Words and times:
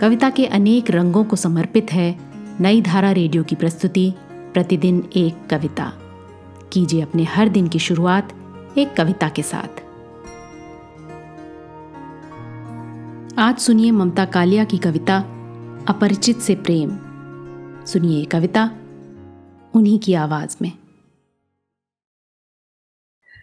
कविता 0.00 0.30
के 0.30 0.46
अनेक 0.46 0.90
रंगों 0.90 1.24
को 1.24 1.36
समर्पित 1.36 1.92
है 1.92 2.18
नई 2.60 2.82
धारा 2.82 3.12
रेडियो 3.12 3.44
की 3.44 3.54
प्रस्तुति, 3.54 4.14
प्रतिदिन 4.30 5.10
एक 5.16 5.48
कविता। 5.50 5.92
कीजिए 6.72 7.02
अपने 7.02 7.24
हर 7.24 7.48
दिन 7.48 7.68
की 7.68 7.78
शुरुआत 7.78 8.32
एक 8.78 8.96
कविता 8.96 9.28
के 9.28 9.42
साथ। 9.42 9.68
आज 13.38 13.58
सुनिए 13.58 13.90
ममता 13.90 14.24
कालिया 14.24 14.64
की 14.64 14.78
कविता, 14.78 15.18
अपरिचित 15.88 16.38
से 16.38 16.54
प्रेम। 16.54 16.98
सुनिए 17.84 18.24
कविता 18.24 18.70
उन्हीं 19.74 19.98
की 19.98 20.14
आवाज़ 20.14 20.56
में। 20.62 20.72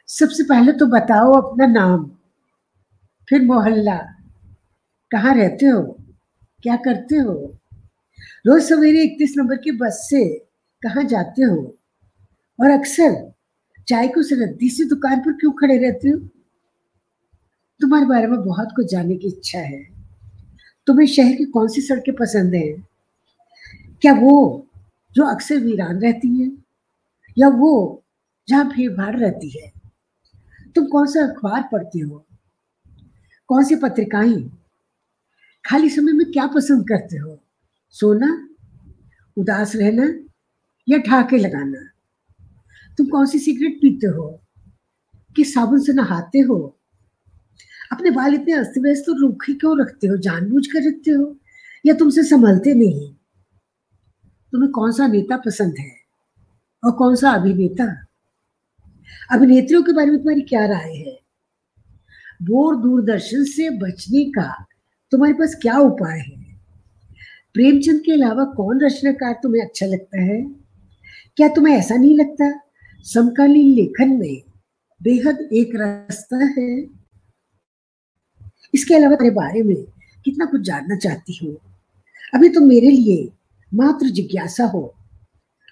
सबसे 0.07 0.43
पहले 0.43 0.71
तो 0.71 0.85
बताओ 0.85 1.33
अपना 1.33 1.65
नाम, 1.65 2.11
फिर 3.29 3.41
मोहल्ला, 3.41 3.97
कहाँ 5.11 5.35
रहते 5.35 5.65
हो? 5.65 6.02
क्या 6.63 6.75
करते 6.75 7.15
हो? 7.15 7.57
रोज 8.45 8.63
सवेरे 8.63 9.03
इकतीस 9.03 9.33
नंबर 9.37 9.57
की 9.57 9.71
बस 9.71 10.07
से 10.09 10.39
कहाँ 10.81 11.03
जाते 11.03 11.43
हो? 11.43 11.77
और 12.61 12.69
अक्सर 12.69 13.33
चाय 13.87 14.07
को 14.07 14.21
रद्दी 14.21 14.69
सी 14.69 14.83
दुकान 14.83 15.19
पर 15.19 15.31
क्यों 15.31 15.51
खड़े 15.51 15.77
रहते 15.77 16.09
हो? 16.09 16.19
तुम्हारे 17.81 18.05
बारे 18.05 18.27
में 18.27 18.43
बहुत 18.43 18.69
कुछ 18.75 18.91
जानने 18.91 19.15
की 19.15 19.27
इच्छा 19.27 19.59
है। 19.59 19.87
तुम्हें 20.87 21.07
शहर 21.07 21.35
की 21.35 21.45
कौन 21.45 21.67
सी 21.67 21.81
सड़कें 21.81 22.15
पसंद 22.15 22.55
है? 22.55 22.73
क्या 24.01 24.13
वो 24.13 24.67
जो 25.13 25.23
अक्सर 25.23 25.57
वीरान 25.57 25.99
रहती 25.99 26.41
है? 26.41 26.51
या 27.37 27.47
वो 27.47 28.03
जहाँ 28.47 28.71
भीड़ 28.71 28.91
भाड़ 28.91 29.19
रहती 29.19 29.49
है? 29.49 29.71
तुम 30.75 30.85
कौन 30.85 31.07
सा 31.07 31.23
अखबार 31.23 31.69
पढ़ते 31.71 31.99
हो? 31.99 32.25
कौन 33.47 33.63
सी 33.63 33.75
पत्रिकाएँ 33.75 34.57
खाली 35.73 35.89
समय 35.89 36.11
में 36.11 36.31
क्या 36.31 36.47
पसंद 36.47 36.87
करते 36.87 37.17
हो? 37.17 37.43
सोना, 37.89 38.49
उदास 39.37 39.75
रहना 39.75 40.13
या 40.89 40.97
ठाके 40.97 41.37
लगाना? 41.37 41.89
तुम 42.97 43.07
कौन 43.07 43.25
सी 43.25 43.39
सिगरेट 43.39 43.77
पीते 43.81 44.07
हो? 44.07 44.41
किस 45.35 45.53
साबुन 45.53 45.79
से 45.79 45.93
नहाते 45.93 46.39
हो? 46.39 46.79
अपने 47.91 48.11
बाल 48.11 48.33
इतने 48.33 48.53
अस्त 48.53 48.73
व्यस्त 48.77 49.09
और 49.09 49.19
रूखे 49.19 49.53
क्यों 49.53 49.81
रखते 49.81 50.07
हो? 50.07 50.17
जानबूझ 50.17 50.67
कर 50.67 50.87
रखते 50.87 51.11
हो? 51.11 51.37
या 51.85 51.93
तुमसे 51.93 52.23
संभलते 52.23 52.73
नहीं? 52.73 53.15
तुम्हें 54.51 54.71
कौन 54.71 54.91
सा 54.91 55.07
नेता 55.07 55.37
पसंद 55.37 55.75
है? 55.79 55.95
और 56.83 56.91
कौन 56.91 57.15
सा 57.15 57.31
अभिनेता? 57.31 58.05
अभिनेत्रियों 59.31 59.83
के 59.83 59.91
बारे 59.91 60.11
में 60.11 60.19
तुम्हारी 60.19 60.41
क्या 60.41 60.65
राय 60.65 60.93
है? 60.93 61.19
बोर 62.41 62.75
दूरदर्शन 62.75 63.43
से 63.43 63.69
बचने 63.69 64.25
का 64.25 64.65
तुम्हारे 65.13 65.33
पास 65.33 65.55
क्या 65.61 65.77
उपाय 65.77 66.19
है? 66.19 66.43
प्रेमचंद 67.53 68.01
के 68.01 68.11
अलावा 68.11 68.45
कौन 68.45 68.81
रचनाकार 68.81 69.39
तुम्हें 69.43 69.63
अच्छा 69.63 69.85
लगता 69.85 70.21
है? 70.21 70.41
क्या 71.37 71.47
तुम्हें 71.47 71.77
ऐसा 71.77 71.95
नहीं 71.95 72.17
लगता? 72.17 72.59
समकालीन 73.03 73.73
लेखन 73.73 74.09
में 74.09 74.41
बेहद 75.03 75.49
एक 75.53 75.75
रास्ता 75.75 76.37
है। 76.37 76.81
इसके 78.73 78.95
अलावा 78.95 79.15
तेरे 79.15 79.29
बारे 79.29 79.63
में 79.63 79.83
कितना 80.25 80.45
कुछ 80.45 80.61
जानना 80.61 80.95
चाहती 80.95 81.39
हूँ। 81.43 81.57
अभी 82.33 82.49
तुम 82.49 82.63
मेरे 82.67 82.89
लिए 82.89 83.29
मात्र 83.73 84.09
जिज्ञासा 84.09 84.65
हो। 84.65 84.95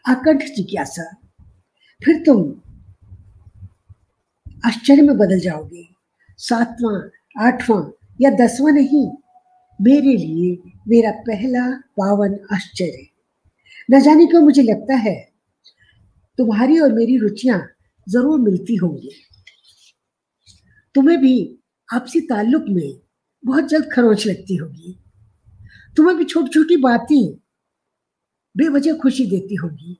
आकंठ 0.07 0.43
जिज्ञासा। 0.43 1.15
फिर 2.05 2.23
तुम 2.25 2.61
आश्चर्य 4.65 5.01
में 5.01 5.17
बदल 5.17 5.39
जाओगे। 5.39 5.87
सातवां, 6.37 7.09
आठवां 7.47 7.91
या 8.21 8.29
दसवां 8.29 8.73
नहीं 8.73 9.11
मेरे 9.81 10.15
लिए 10.15 10.71
मेरा 10.87 11.11
पहला 11.11 11.69
पावन 11.71 12.37
आश्चर्य। 12.53 13.07
न 13.91 13.99
जाने 14.01 14.25
क्यों 14.25 14.41
मुझे 14.41 14.63
लगता 14.63 14.95
है, 14.95 15.31
तुम्हारी 16.37 16.79
और 16.79 16.93
मेरी 16.93 17.17
रुचियाँ 17.17 17.59
ज़रूर 18.09 18.39
मिलती 18.39 18.75
होंगी। 18.75 19.09
तुम्हें 20.95 21.21
भी 21.21 21.59
आपसी 21.93 22.21
ताल्लुक 22.21 22.65
में 22.69 23.01
बहुत 23.45 23.65
जल्द 23.65 23.89
खरोच 23.93 24.27
लगती 24.27 24.55
होगी। 24.55 24.99
तुम्हें 25.97 26.17
भी 26.17 26.23
छोटी 26.23 26.49
छोटी 26.49 26.77
बातें 26.77 27.33
बेवजह 28.57 28.97
खुशी 28.97 29.25
देती 29.25 29.55
होगी। 29.55 29.97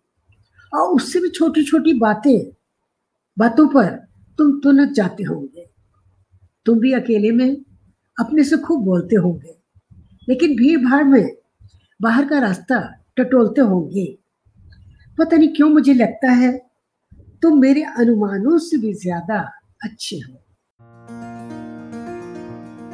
और 0.74 0.88
उससे 0.88 1.20
भी 1.20 1.30
छोटी 1.30 1.64
छोटी 1.64 1.94
बातें, 1.94 2.52
बातों 3.38 3.68
पर 3.68 3.90
तुम 4.38 4.60
तुनक 4.60 4.92
जाते 4.92 5.24
होंगे। 5.24 5.70
तुम 6.66 6.80
भी 6.80 6.94
अकेले 6.94 7.32
में 7.32 7.50
अपने 8.20 8.44
से 8.44 8.58
खूब 8.58 8.84
बोलते 8.86 9.16
होंगे। 9.16 9.61
लेकिन 10.32 10.56
भीड़ 10.56 10.80
भाड़ 10.80 11.04
में 11.04 11.30
बाहर 12.02 12.26
का 12.26 12.40
रास्ता 12.40 12.78
टटोलते 13.18 13.62
होंगे। 13.62 14.06
पता 15.18 15.38
नहीं 15.38 15.48
क्यों 15.48 15.70
मुझे 15.70 15.94
लगता 15.94 16.32
है 16.32 16.52
तुम 17.42 17.60
मेरे 17.62 17.84
अनुमानों 17.84 18.58
से 18.58 18.78
भी 18.78 18.94
ज़्यादा 18.94 19.40
अच्छे 19.84 20.16
हो। 20.16 20.34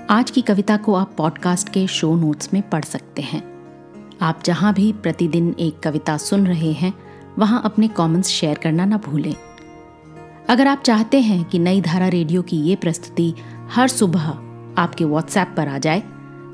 आज 0.09 0.31
की 0.31 0.41
कविता 0.41 0.77
को 0.77 0.93
आप 0.93 1.13
पॉडकास्ट 1.17 1.69
के 1.69 1.85
शो 1.87 2.15
नोट्स 2.15 2.53
में 2.53 2.61
पढ़ 2.69 2.83
सकते 2.83 3.21
हैं। 3.21 3.43
आप 4.21 4.41
जहाँ 4.45 4.73
भी 4.73 4.91
प्रतिदिन 4.93 5.55
एक 5.59 5.79
कविता 5.79 6.17
सुन 6.17 6.47
रहे 6.47 6.71
हैं, 6.71 6.93
वहाँ 7.37 7.61
अपने 7.65 7.87
कमेंट्स 7.87 8.29
शेयर 8.29 8.57
करना 8.57 8.85
ना 8.85 8.97
भूलें। 8.97 9.35
अगर 10.49 10.67
आप 10.67 10.83
चाहते 10.83 11.21
हैं 11.21 11.43
कि 11.45 11.59
नई 11.59 11.81
धारा 11.81 12.07
रेडियो 12.07 12.41
की 12.41 12.57
ये 12.57 12.75
प्रस्तुति 12.75 13.33
हर 13.71 13.87
सुबह 13.87 14.29
आपके 14.81 15.05
व्हाट्सएप 15.05 15.53
पर 15.57 15.67
आ 15.67 15.77
जाए 15.77 16.03